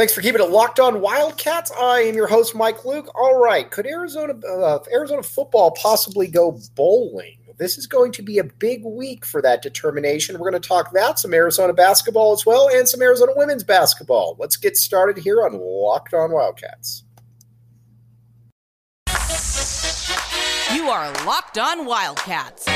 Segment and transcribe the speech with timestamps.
[0.00, 1.70] Thanks for keeping it locked on Wildcats.
[1.78, 3.10] I am your host, Mike Luke.
[3.14, 7.36] All right, could Arizona uh, Arizona football possibly go bowling?
[7.58, 10.38] This is going to be a big week for that determination.
[10.38, 14.36] We're going to talk that, some Arizona basketball as well, and some Arizona women's basketball.
[14.38, 17.04] Let's get started here on Locked On Wildcats.
[20.72, 22.66] You are Locked On Wildcats,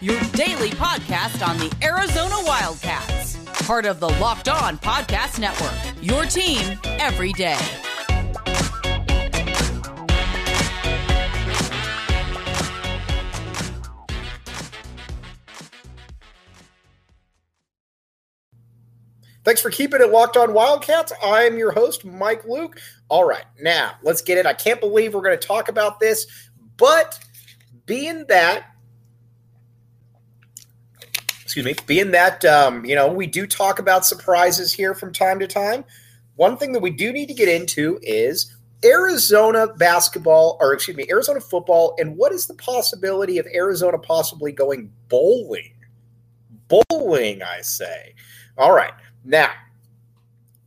[0.00, 3.11] your daily podcast on the Arizona Wildcats,
[3.72, 5.72] part of the Locked On Podcast Network.
[6.02, 7.56] Your team every day.
[19.42, 21.14] Thanks for keeping it locked on Wildcats.
[21.24, 22.78] I am your host, Mike Luke.
[23.08, 24.44] All right, now let's get it.
[24.44, 26.26] I can't believe we're going to talk about this,
[26.76, 27.18] but
[27.86, 28.66] being that,
[31.52, 35.38] excuse me, being that, um, you know, we do talk about surprises here from time
[35.38, 35.84] to time.
[36.36, 41.04] One thing that we do need to get into is Arizona basketball, or excuse me,
[41.10, 45.74] Arizona football, and what is the possibility of Arizona possibly going bowling?
[46.68, 48.14] Bowling, I say.
[48.56, 48.94] All right.
[49.22, 49.50] Now,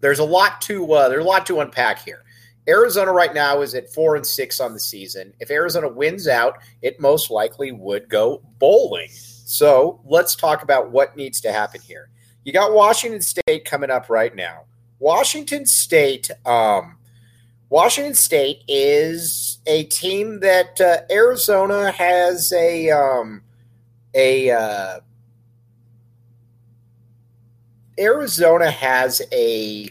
[0.01, 2.23] there's a lot to uh, there's a lot to unpack here.
[2.67, 5.33] Arizona right now is at four and six on the season.
[5.39, 9.09] If Arizona wins out, it most likely would go bowling.
[9.45, 12.09] So let's talk about what needs to happen here.
[12.43, 14.63] You got Washington State coming up right now.
[14.97, 16.97] Washington State, um,
[17.69, 23.43] Washington State is a team that uh, Arizona has a um,
[24.15, 24.99] a uh,
[27.99, 29.89] Arizona has a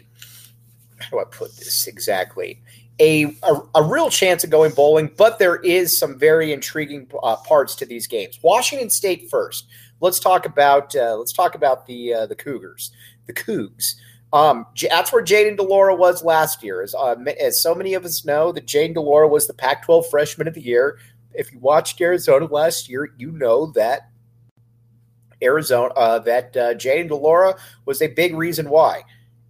[0.99, 2.61] how do I put this exactly?
[3.01, 7.37] A, a, a real chance of going bowling, but there is some very intriguing uh,
[7.37, 8.39] parts to these games.
[8.43, 9.67] Washington State first.
[10.01, 12.93] Let's talk about uh, let's talk about the uh, the Cougars,
[13.27, 13.95] the Cougs.
[14.33, 16.83] Um, that's where Jayden de Laura was last year.
[16.83, 20.11] As, uh, as so many of us know, that Jayden de Laura was the Pac-12
[20.11, 20.99] Freshman of the Year.
[21.33, 24.11] If you watched Arizona last year, you know that
[25.41, 29.05] Arizona, uh, that uh, Jayden de was a big reason why.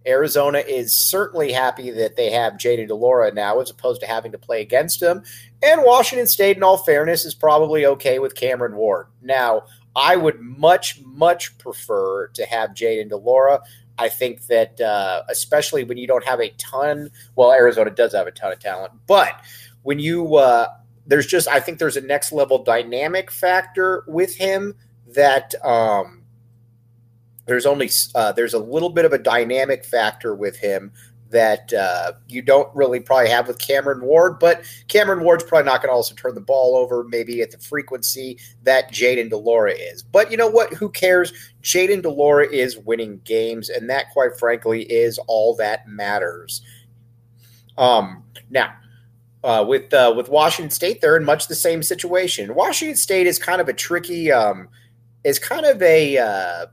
[0.07, 4.31] Arizona is certainly happy that they have Jayden de Laura now as opposed to having
[4.31, 5.23] to play against him.
[5.63, 9.07] And Washington State, in all fairness, is probably okay with Cameron Ward.
[9.21, 9.63] Now,
[9.95, 13.61] I would much, much prefer to have Jayden de Laura.
[13.97, 18.27] I think that, uh, especially when you don't have a ton, well, Arizona does have
[18.27, 19.39] a ton of talent, but
[19.83, 20.67] when you, uh,
[21.07, 24.75] there's just, I think there's a next level dynamic factor with him
[25.13, 26.24] that um,
[27.45, 30.91] there's only uh, there's a little bit of a dynamic factor with him
[31.29, 35.81] that uh, you don't really probably have with Cameron Ward, but Cameron Ward's probably not
[35.81, 39.73] going to also turn the ball over maybe at the frequency that Jayden de Laura
[39.73, 40.03] is.
[40.03, 40.73] But you know what?
[40.73, 41.33] Who cares?
[41.61, 46.61] Jayden de Laura is winning games, and that, quite frankly, is all that matters.
[47.77, 48.73] Um, now,
[49.43, 52.55] uh, with uh, with Washington State, they're in much the same situation.
[52.55, 54.31] Washington State is kind of a tricky.
[54.31, 54.69] Um,
[55.25, 56.67] is kind of a uh,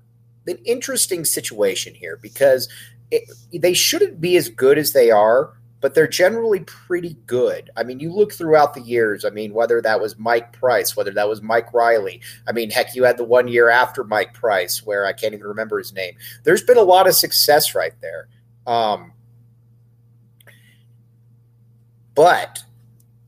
[0.46, 2.68] an interesting situation here because
[3.10, 7.70] it, they shouldn't be as good as they are, but they're generally pretty good.
[7.76, 9.24] I mean, you look throughout the years.
[9.24, 12.20] I mean, whether that was Mike Price, whether that was Mike Riley.
[12.46, 15.46] I mean, heck, you had the one year after Mike Price where I can't even
[15.46, 16.14] remember his name.
[16.44, 18.28] There's been a lot of success right there.
[18.66, 19.12] Um,
[22.14, 22.62] but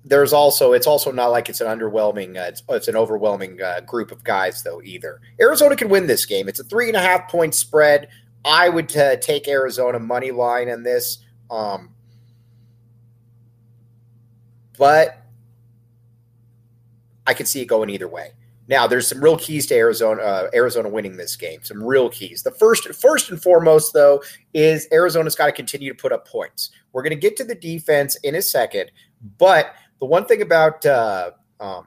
[0.05, 3.81] there's also it's also not like it's an underwhelming uh, it's, it's an overwhelming uh,
[3.81, 5.21] group of guys though either.
[5.41, 6.49] Arizona can win this game.
[6.49, 8.09] It's a three and a half point spread.
[8.45, 11.19] I would uh, take arizona money line on this
[11.51, 11.91] um,
[14.77, 15.23] but
[17.27, 18.33] i could see it going either way.
[18.67, 22.43] Now there's some real keys to arizona uh, arizona winning this game some real keys.
[22.43, 24.23] The first first and foremost though
[24.53, 26.71] is arizona's got to continue to put up points.
[26.93, 28.91] We're going to get to the defense in a second
[29.39, 31.87] but the one thing about uh, um,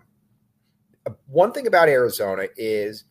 [1.27, 3.05] one thing about Arizona is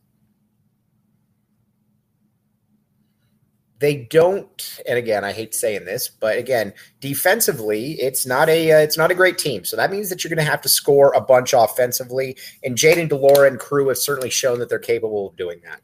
[3.79, 8.79] they don't and again i hate saying this but again defensively it's not a uh,
[8.79, 9.65] it's not a great team.
[9.65, 13.09] So that means that you're going to have to score a bunch offensively and Jayden
[13.09, 15.81] de Laura and crew have certainly shown that they're capable of doing that.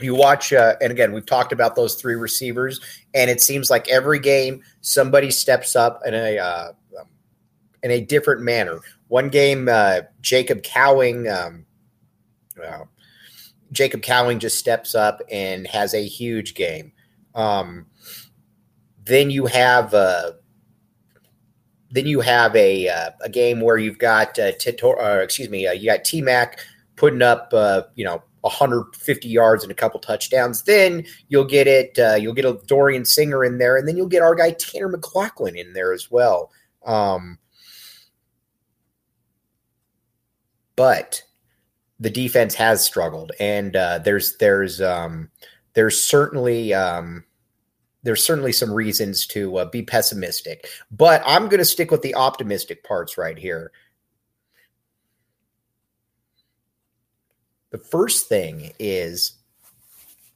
[0.00, 2.80] You watch uh, and again we've talked about those three receivers
[3.14, 6.72] and it seems like every game somebody steps up in a uh,
[7.86, 8.80] in a different manner.
[9.06, 11.64] One game, uh, Jacob Cowing, um,
[12.58, 12.88] well,
[13.70, 16.90] Jacob Cowing just steps up and has a huge game.
[17.36, 17.86] Um,
[19.04, 20.32] then you have uh,
[21.92, 25.68] then you have a uh, a game where you've got uh, Titor, uh, excuse me,
[25.68, 26.58] uh, you got T Mac
[26.96, 30.64] putting up uh, you know 150 yards and a couple touchdowns.
[30.64, 31.96] Then you'll get it.
[31.96, 34.90] Uh, you'll get a Dorian Singer in there, and then you'll get our guy Tanner
[34.90, 36.50] McLachlan in there as well.
[36.84, 37.38] Um,
[40.76, 41.22] but
[41.98, 45.30] the defense has struggled, and uh, there's there's um,
[45.72, 47.24] there's certainly um,
[48.02, 50.68] there's certainly some reasons to uh, be pessimistic.
[50.90, 53.72] But I'm going to stick with the optimistic parts right here.
[57.70, 59.32] The first thing is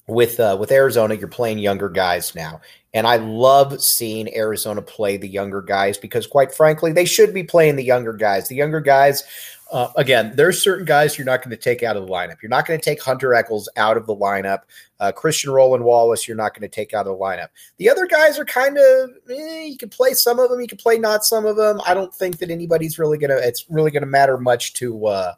[0.08, 2.60] with uh, with Arizona, you're playing younger guys now,
[2.92, 7.44] and I love seeing Arizona play the younger guys because, quite frankly, they should be
[7.44, 8.48] playing the younger guys.
[8.48, 9.25] The younger guys
[9.70, 12.42] uh, again, there's certain guys you're not going to take out of the lineup.
[12.42, 14.62] You're not going to take Hunter Echols out of the lineup.
[14.98, 17.48] Uh, Christian Roland Wallace, you're not going to take out of the lineup.
[17.76, 20.78] The other guys are kind of eh, you can play some of them, you can
[20.78, 21.81] play not some of them.
[21.87, 23.37] I don't think that anybody's really gonna.
[23.37, 25.34] It's really going to matter much to uh,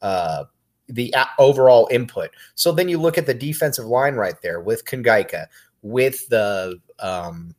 [0.00, 0.44] uh,
[0.88, 2.30] the overall input.
[2.54, 5.46] So then you look at the defensive line right there with Kongaika,
[5.82, 7.54] with the um,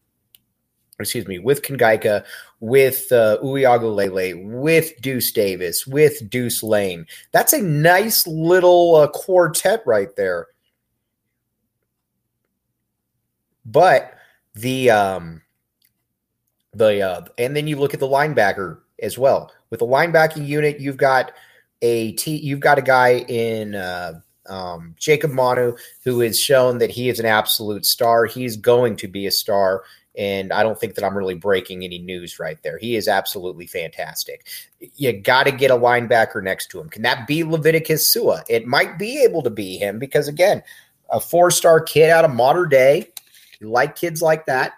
[1.00, 2.24] excuse me, with Kongaika,
[2.60, 7.06] with uh, with Deuce Davis, with Deuce Lane.
[7.32, 10.48] That's a nice little uh, quartet right there.
[13.66, 14.14] But
[14.54, 15.42] the um
[16.74, 19.52] the uh and then you look at the linebacker as well.
[19.70, 21.32] With the linebacking unit, you've got
[21.82, 26.92] a t you've got a guy in uh um, Jacob Manu, who has shown that
[26.92, 28.26] he is an absolute star.
[28.26, 29.84] He's going to be a star
[30.18, 32.78] and I don't think that I'm really breaking any news right there.
[32.78, 34.48] He is absolutely fantastic.
[34.96, 36.90] You got to get a linebacker next to him.
[36.90, 38.44] Can that be Leviticus Sua?
[38.48, 40.64] It might be able to be him because, again,
[41.10, 43.10] a four star kid out of Mater Dei.
[43.60, 44.74] You like kids like that.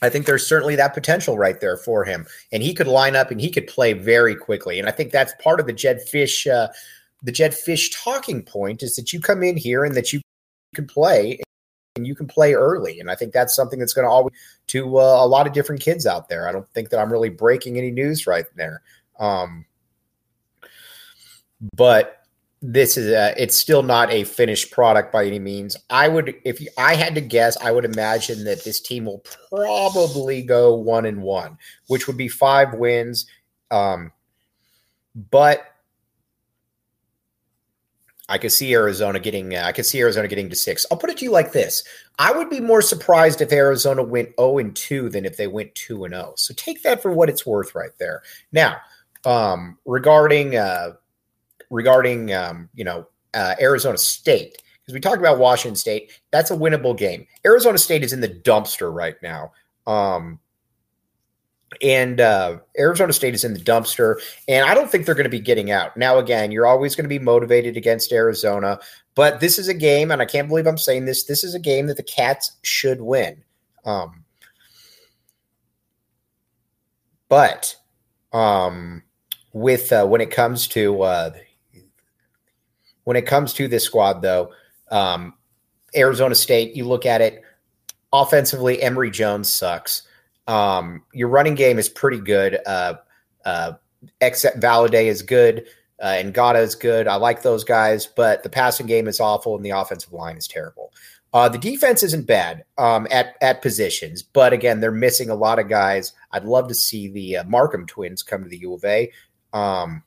[0.00, 2.26] I think there's certainly that potential right there for him.
[2.52, 4.78] And he could line up and he could play very quickly.
[4.78, 6.50] And I think that's part of the Jedd Fisch.
[6.50, 6.68] Uh,
[7.22, 10.20] the Jedd Fisch talking point is that you come in here and that you
[10.74, 11.40] can play
[11.96, 13.00] and you can play early.
[13.00, 14.34] And I think that's something that's going to always
[14.68, 16.48] to uh, a lot of different kids out there.
[16.48, 18.82] I don't think that I'm really breaking any news right there.
[19.18, 19.64] Um,
[21.76, 22.22] but
[22.60, 25.76] this is a, it's still not a finished product by any means.
[25.90, 29.24] I would, if you, I had to guess, I would imagine that this team will
[29.50, 33.26] probably go one and one, which would be five wins.
[33.70, 34.12] Um,
[35.30, 35.67] but
[38.28, 39.54] I could see Arizona getting.
[39.56, 40.84] Uh, I could see Arizona getting to six.
[40.90, 41.82] I'll put it to you like this:
[42.18, 45.74] I would be more surprised if Arizona went zero and two than if they went
[45.74, 46.30] two and zero.
[46.30, 46.34] Oh.
[46.36, 48.22] So take that for what it's worth, right there.
[48.52, 48.76] Now,
[49.24, 50.92] um, regarding uh,
[51.70, 56.56] regarding um, you know uh, Arizona State, because we talked about Washington State, that's a
[56.56, 57.26] winnable game.
[57.46, 59.52] Arizona State is in the dumpster right now.
[59.86, 60.38] Um,
[61.82, 64.16] and uh, Arizona State is in the dumpster,
[64.48, 65.96] and I don't think they're going to be getting out.
[65.96, 68.78] Now, again, you're always going to be motivated against Arizona,
[69.14, 71.24] but this is a game, and I can't believe I'm saying this.
[71.24, 73.42] This is a game that the Cats should win.
[73.84, 74.24] Um,
[77.28, 77.76] but
[78.32, 79.02] um,
[79.52, 81.30] with uh, when it comes to uh,
[83.04, 84.52] when it comes to this squad, though,
[84.90, 85.34] um,
[85.96, 87.42] Arizona State, you look at it
[88.12, 88.82] offensively.
[88.82, 90.07] Emory Jones sucks.
[90.48, 92.58] Um, your running game is pretty good.
[92.66, 92.94] Uh,
[93.44, 93.72] uh,
[94.20, 95.66] except Valladay is good.
[96.00, 97.08] Uh, and Ngata is good.
[97.08, 100.46] I like those guys, but the passing game is awful and the offensive line is
[100.46, 100.92] terrible.
[101.32, 105.58] Uh, the defense isn't bad um, at at positions, but again, they're missing a lot
[105.58, 106.14] of guys.
[106.32, 109.12] I'd love to see the uh, Markham twins come to the U of A,
[109.52, 110.02] um,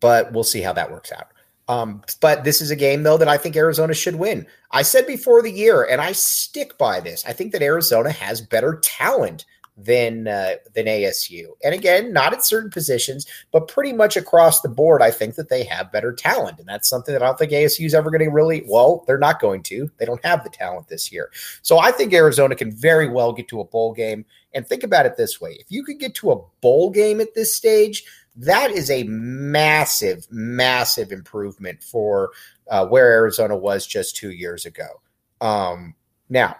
[0.00, 1.26] but we'll see how that works out.
[1.68, 4.46] Um, but this is a game, though, that I think Arizona should win.
[4.70, 7.24] I said before the year, and I stick by this.
[7.26, 9.44] I think that Arizona has better talent
[9.76, 11.48] than uh, than ASU.
[11.62, 15.48] And again, not at certain positions, but pretty much across the board, I think that
[15.48, 18.24] they have better talent, and that's something that I don't think ASU is ever going
[18.24, 18.64] to really.
[18.66, 19.90] Well, they're not going to.
[19.98, 21.30] They don't have the talent this year.
[21.62, 24.24] So I think Arizona can very well get to a bowl game.
[24.54, 27.34] And think about it this way: if you could get to a bowl game at
[27.34, 28.04] this stage
[28.36, 32.30] that is a massive, massive improvement for
[32.68, 35.00] uh, where Arizona was just two years ago.
[35.40, 35.94] Um,
[36.28, 36.56] now,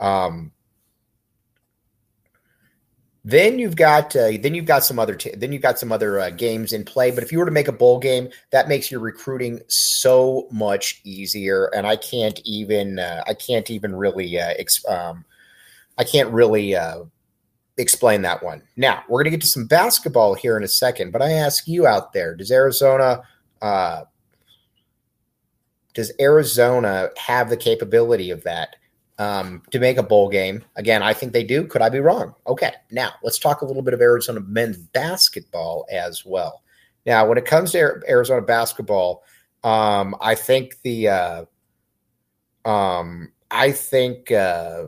[0.00, 0.52] um,
[3.24, 6.18] then you've got uh, then you've got some other t- then you've got some other
[6.18, 7.10] uh, games in play.
[7.10, 11.00] But if you were to make a bowl game, that makes your recruiting so much
[11.04, 11.66] easier.
[11.74, 14.54] And I can't even uh, I can't even really uh,
[14.88, 15.24] um,
[15.98, 17.04] I can't really uh,
[17.78, 18.62] explain that one.
[18.76, 21.66] Now, we're going to get to some basketball here in a second, but I ask
[21.66, 23.22] you out there, does Arizona
[23.62, 24.04] uh,
[25.94, 28.76] does Arizona have the capability of that
[29.18, 30.64] um, to make a bowl game?
[30.76, 31.66] Again, I think they do.
[31.66, 32.34] Could I be wrong?
[32.46, 32.72] Okay.
[32.92, 36.62] Now, let's talk a little bit of Arizona men's basketball as well.
[37.04, 39.24] Now, when it comes to Arizona basketball,
[39.64, 41.44] um, I think the uh,
[42.64, 44.86] um, I think uh,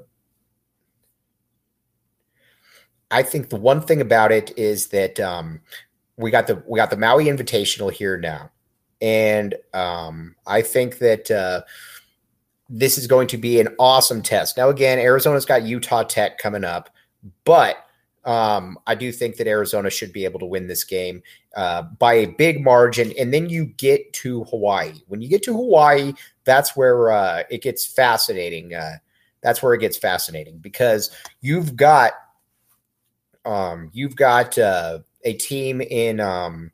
[3.10, 5.60] I think the one thing about it is that um,
[6.16, 8.50] we got the we got the Maui Invitational here now,
[9.00, 11.62] and um, I think that uh,
[12.68, 14.56] this is going to be an awesome test.
[14.56, 16.90] Now, again, Arizona's got Utah Tech coming up,
[17.44, 17.84] but
[18.24, 21.22] um, I do think that Arizona should be able to win this game
[21.56, 23.12] uh, by a big margin.
[23.18, 24.92] And then you get to Hawaii.
[25.08, 26.12] When you get to Hawaii,
[26.44, 28.74] that's where uh, it gets fascinating.
[28.74, 28.96] Uh,
[29.40, 32.12] that's where it gets fascinating because you've got
[33.44, 36.72] um, you've got uh, a team in um,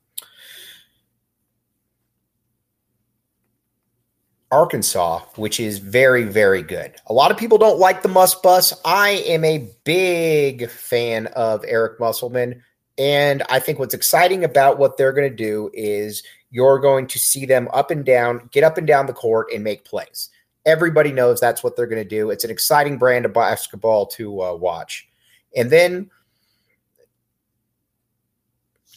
[4.50, 6.94] Arkansas, which is very, very good.
[7.06, 8.72] A lot of people don't like the Muss Bus.
[8.84, 12.62] I am a big fan of Eric Musselman.
[12.98, 17.18] And I think what's exciting about what they're going to do is you're going to
[17.18, 20.30] see them up and down, get up and down the court and make plays.
[20.64, 22.30] Everybody knows that's what they're going to do.
[22.30, 25.06] It's an exciting brand of basketball to uh, watch.
[25.54, 26.10] And then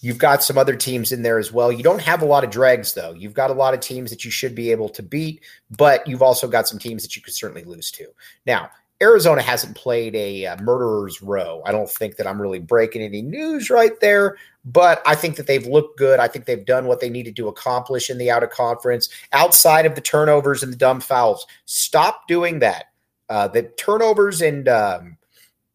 [0.01, 1.72] You've got some other teams in there as well.
[1.72, 3.13] You don't have a lot of dregs, though.
[3.13, 5.41] You've got a lot of teams that you should be able to beat,
[5.75, 8.08] but you've also got some teams that you could certainly lose to.
[8.46, 8.70] Now,
[9.01, 11.62] Arizona hasn't played a uh, murderer's row.
[11.65, 15.48] I don't think that I'm really breaking any news right there, but I think that
[15.48, 16.20] they've looked good.
[16.20, 19.86] I think they've done what they needed to accomplish in the out of conference outside
[19.86, 21.48] of the turnovers and the dumb fouls.
[21.65, 22.86] Stop doing that.
[23.29, 25.18] Uh, the turnovers and um,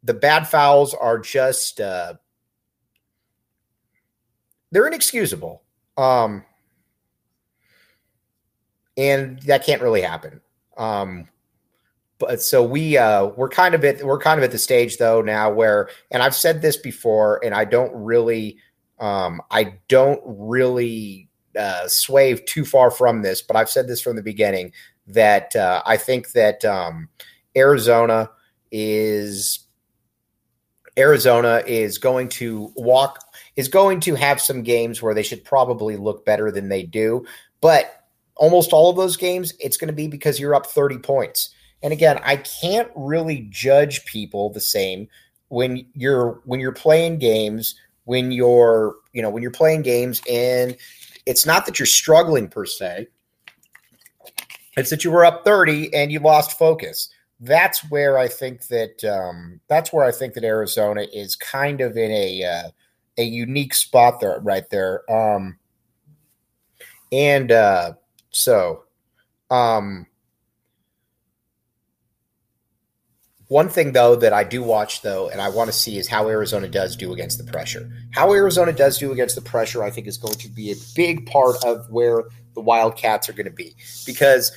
[0.03, 2.15] the bad fouls are just uh,
[4.75, 5.63] they're inexcusable.
[5.97, 6.45] Um,
[8.97, 10.41] and that can't really happen.
[10.77, 11.29] Um,
[12.19, 15.21] but so we uh, we're kind of at we're kind of at the stage though
[15.21, 18.59] now where, and I've said this before, and I don't really,
[18.99, 21.29] um, I don't really
[21.59, 24.73] uh, sway too far from this, but I've said this from the beginning
[25.07, 27.09] that uh, I think that um,
[27.57, 28.31] Arizona
[28.73, 29.61] is
[30.97, 33.24] Arizona is going to walk
[33.57, 37.25] is going to have some games where they should probably look better than they do.
[37.61, 38.05] But
[38.37, 41.51] almost all of those games, it's going to be because you're up 30 points.
[41.83, 45.09] And again, I can't really judge people the same
[45.49, 50.77] when you're when you're playing games when you're you know when you're playing games and
[51.27, 53.07] it's not that you're struggling per se
[54.77, 57.09] it's that you were up 30 and you lost focus
[57.41, 61.97] that's where i think that um, that's where i think that arizona is kind of
[61.97, 62.71] in a uh,
[63.17, 65.11] a unique spot there, right there.
[65.11, 65.59] Um,
[67.13, 67.93] and uh,
[68.31, 68.85] so,
[69.51, 70.07] um,
[73.49, 76.29] one thing though that I do watch though, and I want to see is how
[76.29, 77.89] Arizona does do against the pressure.
[78.13, 81.27] How Arizona does do against the pressure, I think, is going to be a big
[81.27, 83.75] part of where the Wildcats are going to be
[84.07, 84.53] because.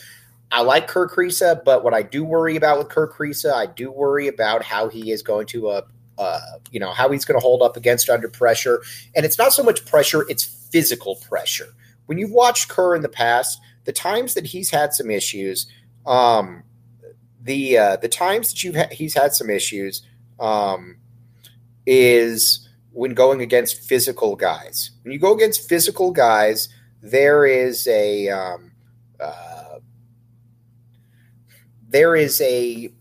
[0.49, 3.91] I like Kerr Kriisa, but what I do worry about with Kerr Kriisa, I do
[3.91, 5.81] worry about how he is going to uh,
[6.17, 6.39] uh,
[6.71, 8.81] you know, how he's going to hold up against under pressure.
[9.15, 11.73] And it's not so much pressure, it's physical pressure.
[12.07, 15.67] When you've watched Kerr in the past, the times that he's had some issues,
[16.05, 16.63] um,
[17.41, 20.03] the uh, the times that you've ha- he's had some issues
[20.39, 20.97] um,
[21.85, 24.91] is when going against physical guys.
[25.03, 26.69] When you go against physical guys,
[27.01, 28.71] there is a um,
[29.19, 29.79] uh,
[31.87, 32.91] there is a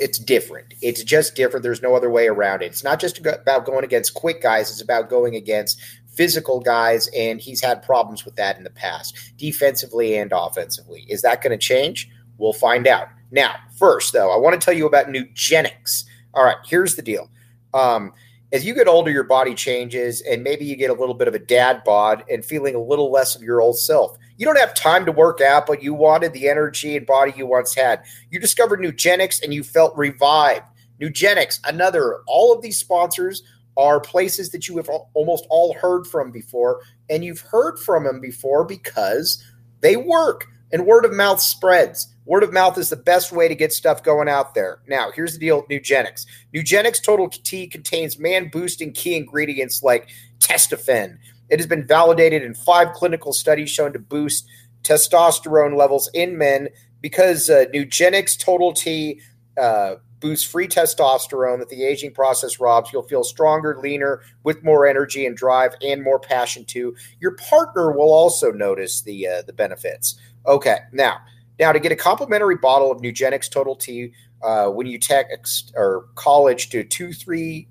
[0.00, 0.74] it's different.
[0.80, 1.62] It's just different.
[1.62, 2.66] There's no other way around it.
[2.66, 4.70] It's not just about going against quick guys.
[4.70, 5.80] It's about going against
[6.18, 11.06] physical guys, and he's had problems with that in the past, defensively and offensively.
[11.08, 12.10] Is that going to change?
[12.38, 13.08] We'll find out.
[13.30, 16.04] Now, first, though, I want to tell you about Nugenix.
[16.34, 17.30] All right, here's the deal.
[17.74, 18.12] Um,
[18.52, 21.34] as you get older, your body changes, and maybe you get a little bit of
[21.34, 24.16] a dad bod and feeling a little less of your old self.
[24.38, 27.46] You don't have time to work out, but you wanted the energy and body you
[27.46, 28.02] once had.
[28.30, 30.64] You discovered Nugenix and you felt revived.
[31.00, 33.42] Nugenix, another, all of these sponsors
[33.76, 36.80] are places that you have almost all heard from before,
[37.10, 39.42] and you've heard from them before because
[39.80, 42.14] they work and word of mouth spreads.
[42.24, 44.80] Word of mouth is the best way to get stuff going out there.
[44.86, 46.26] Now, here's the deal with Nugenix.
[46.54, 51.18] Nugenix Total T contains man boosting key ingredients like testofen.
[51.50, 54.46] It has been validated in five clinical studies shown to boost
[54.82, 56.68] testosterone levels in men
[57.00, 59.20] because uh, Nugenix Total T
[59.60, 62.92] uh, boosts free testosterone that the aging process robs.
[62.92, 66.96] You'll feel stronger, leaner, with more energy and drive and more passion too.
[67.20, 70.18] Your partner will also notice the uh, the benefits.
[70.46, 71.18] Okay, now
[71.58, 74.12] now to get a complimentary bottle of Nugenix Total T
[74.42, 77.68] uh, when you text or college to two three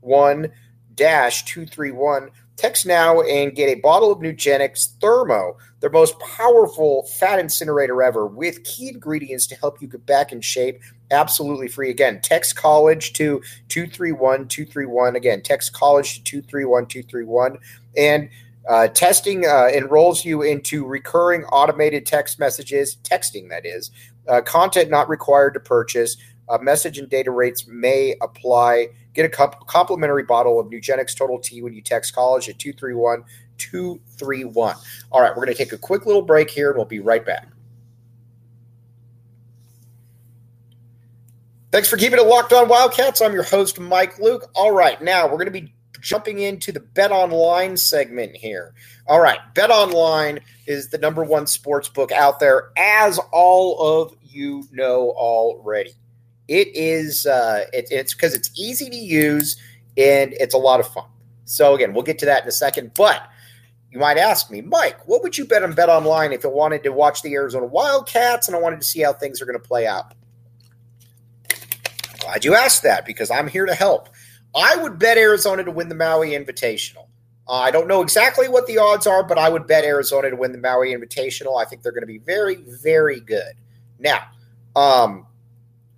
[0.00, 0.50] one
[0.94, 6.18] dash two three one Text now and get a bottle of Nugenix Thermo, their most
[6.20, 10.80] powerful fat incinerator ever, with key ingredients to help you get back in shape.
[11.10, 11.90] Absolutely free.
[11.90, 15.16] Again, text college to 231 231.
[15.16, 17.58] Again, text college to 231 231.
[17.96, 18.28] And
[18.68, 23.90] uh, testing uh, enrolls you into recurring automated text messages, texting that is,
[24.28, 26.16] uh, content not required to purchase.
[26.52, 28.88] Uh, message and data rates may apply.
[29.14, 33.24] Get a comp- complimentary bottle of Nugenix Total T when you text college at 231
[33.56, 34.76] 231.
[35.10, 37.24] All right, we're going to take a quick little break here and we'll be right
[37.24, 37.48] back.
[41.70, 43.22] Thanks for keeping it locked on Wildcats.
[43.22, 44.50] I'm your host, Mike Luke.
[44.54, 48.74] All right, now we're going to be jumping into the Bet Online segment here.
[49.06, 54.14] All right, Bet Online is the number one sports book out there, as all of
[54.22, 55.94] you know already.
[56.48, 59.56] It is uh, it, it's because it's easy to use
[59.96, 61.06] and it's a lot of fun.
[61.44, 62.92] So again, we'll get to that in a second.
[62.94, 63.28] But
[63.90, 66.82] you might ask me, Mike, what would you bet on Bet Online if I wanted
[66.84, 69.66] to watch the Arizona Wildcats and I wanted to see how things are going to
[69.66, 70.14] play out?
[72.20, 74.08] Glad you asked that because I'm here to help.
[74.54, 77.08] I would bet Arizona to win the Maui Invitational.
[77.48, 80.52] I don't know exactly what the odds are, but I would bet Arizona to win
[80.52, 81.60] the Maui Invitational.
[81.60, 83.54] I think they're going to be very, very good.
[83.98, 84.20] Now,
[84.76, 85.26] um,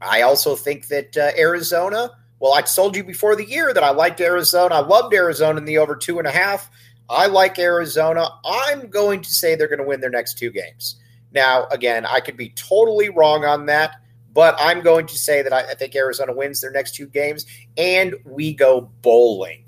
[0.04, 2.10] I also think that uh, Arizona.
[2.40, 4.74] Well, I told you before the year that I liked Arizona.
[4.74, 6.70] I loved Arizona in the over two and a half.
[7.08, 8.28] I like Arizona.
[8.44, 11.00] I'm going to say they're going to win their next two games.
[11.32, 13.96] Now, again, I could be totally wrong on that.
[14.34, 17.46] But I'm going to say that I, I think Arizona wins their next two games
[17.76, 19.64] and we go bowling.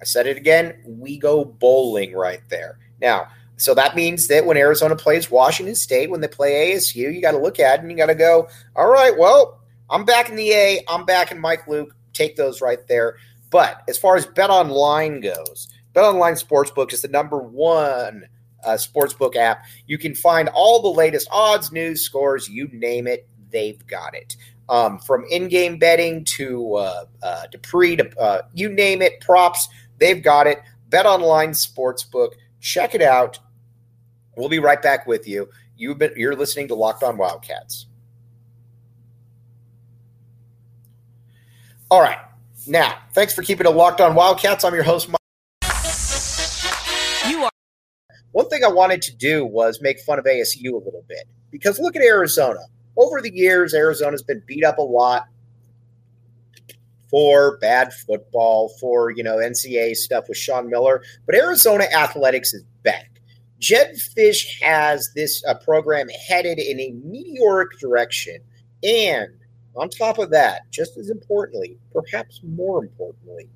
[0.00, 0.82] I said it again.
[0.84, 2.78] We go bowling right there.
[3.00, 3.28] Now,
[3.58, 7.32] so that means that when Arizona plays Washington State, when they play ASU, you got
[7.32, 9.60] to look at it and you got to go, all right, well,
[9.90, 10.84] I'm back in the A.
[10.88, 11.94] I'm back in Mike Luke.
[12.12, 13.16] Take those right there.
[13.50, 18.28] But as far as Bet Online goes, Bet Online Sportsbook is the number one
[18.64, 19.64] uh, sportsbook app.
[19.86, 24.36] You can find all the latest odds, news, scores, you name it they've got it.
[24.68, 29.68] Um, from in-game betting to uh, uh, to to uh, you name it, props,
[29.98, 30.62] they've got it.
[30.90, 33.38] Bet Online Sportsbook, check it out.
[34.38, 35.48] We'll be right back with you.
[35.76, 37.86] You've been you're listening to Locked On Wildcats.
[41.90, 42.18] All right,
[42.66, 44.62] now thanks for keeping it locked on Wildcats.
[44.62, 45.08] I'm your host.
[45.08, 45.18] Mike.
[47.28, 47.50] You are.
[48.30, 51.80] One thing I wanted to do was make fun of ASU a little bit because
[51.80, 52.60] look at Arizona
[52.96, 55.26] over the years, Arizona's been beat up a lot
[57.10, 61.02] for bad football, for you know NCAA stuff with Sean Miller.
[61.26, 63.17] But Arizona athletics is back.
[63.58, 68.38] Jedd Fisch has this uh, program headed in a meteoric direction,
[68.82, 69.28] and
[69.76, 73.48] on top of that, just as importantly, perhaps more importantly,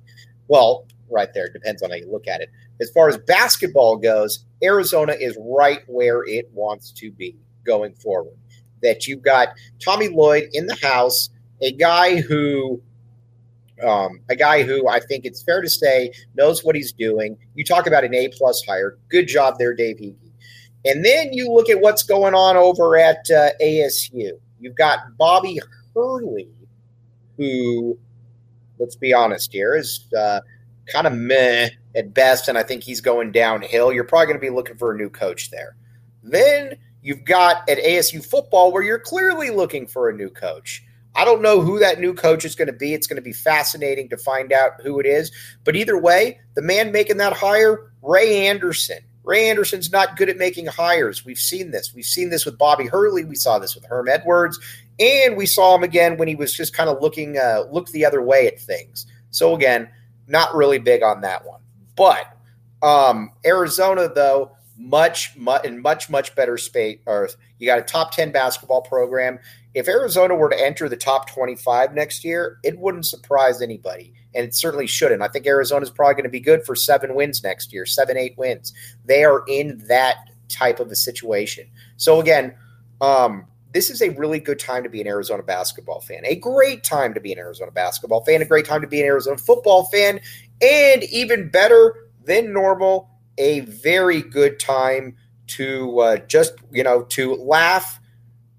[0.47, 2.49] well, right there depends on how you look at it.
[2.81, 7.35] As far as basketball goes, Arizona is right where it wants to be
[7.65, 8.37] going forward
[8.83, 11.29] that you've got Tommy Lloyd in the house,
[11.61, 12.81] a guy who
[13.81, 17.37] um, a guy who I think it's fair to say knows what he's doing.
[17.55, 18.97] You talk about an A plus hire.
[19.09, 20.31] Good job there, Dave Heeke.
[20.85, 24.31] And then you look at what's going on over at uh, ASU.
[24.59, 25.59] You've got Bobby
[25.95, 26.49] Hurley,
[27.37, 27.97] who,
[28.79, 30.41] let's be honest here, is uh,
[30.87, 33.93] kind of meh at best, and I think he's going downhill.
[33.93, 35.75] You're probably going to be looking for a new coach there.
[36.21, 40.83] Then You've got at ASU football where you're clearly looking for a new coach.
[41.15, 42.93] I don't know who that new coach is going to be.
[42.93, 45.31] It's going to be fascinating to find out who it is.
[45.63, 48.99] But either way, the man making that hire, Ray Anderson.
[49.23, 51.23] Ray Anderson's not good at making hires.
[51.23, 51.93] We've seen this.
[51.93, 53.23] We've seen this with Bobby Hurley.
[53.23, 54.59] We saw this with Herm Edwards,
[54.99, 58.05] and we saw him again when he was just kind of looking uh, looked the
[58.05, 59.05] other way at things.
[59.29, 59.89] So again,
[60.27, 61.61] not really big on that one.
[61.95, 62.35] But
[62.81, 66.99] um, Arizona, though, much, much in much much better space.
[67.05, 69.39] Or you got a top ten basketball program.
[69.73, 74.13] If Arizona were to enter the top twenty five next year, it wouldn't surprise anybody,
[74.35, 75.21] and it certainly shouldn't.
[75.21, 78.17] I think Arizona is probably going to be good for seven wins next year, seven
[78.17, 78.73] eight wins.
[79.05, 80.17] They are in that
[80.49, 81.67] type of a situation.
[81.97, 82.55] So again.
[83.01, 86.21] Um, this is a really good time to be an Arizona basketball fan.
[86.25, 88.41] A great time to be an Arizona basketball fan.
[88.41, 90.19] A great time to be an Arizona football fan.
[90.61, 97.35] And even better than normal, a very good time to uh, just you know to
[97.35, 97.99] laugh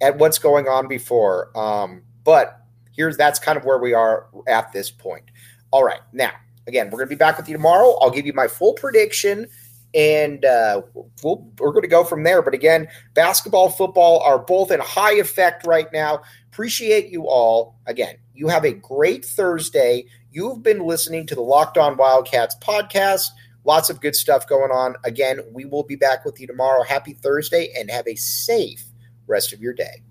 [0.00, 1.57] at what's going on before.
[1.57, 2.61] Um, but
[2.92, 5.24] here's that's kind of where we are at this point.
[5.70, 6.33] All right, now
[6.66, 7.98] again, we're going to be back with you tomorrow.
[8.00, 9.46] I'll give you my full prediction,
[9.94, 10.83] and uh,
[11.22, 12.42] we'll, we're going to go from there.
[12.42, 16.22] But again, basketball, football are both in high effect right now.
[16.52, 17.76] Appreciate you all.
[17.87, 20.07] Again, you have a great Thursday.
[20.30, 23.28] You've been listening to the Locked On Wildcats podcast.
[23.64, 24.94] Lots of good stuff going on.
[25.04, 26.83] Again, we will be back with you tomorrow.
[26.83, 28.85] Happy Thursday and have a safe
[29.26, 30.02] rest of your day.